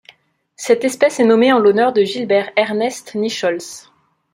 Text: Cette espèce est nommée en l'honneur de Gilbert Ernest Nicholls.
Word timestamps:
Cette 0.55 0.83
espèce 0.83 1.19
est 1.19 1.25
nommée 1.25 1.53
en 1.53 1.59
l'honneur 1.59 1.93
de 1.93 2.01
Gilbert 2.03 2.49
Ernest 2.55 3.13
Nicholls. 3.13 3.59